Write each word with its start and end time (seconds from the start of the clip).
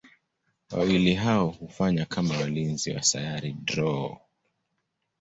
Wawili 0.71 1.13
hao 1.13 1.47
hufanya 1.47 2.05
kama 2.05 2.37
walinzi 2.37 2.91
wa 2.91 3.03
Sayari 3.03 3.53
Drool. 3.53 4.17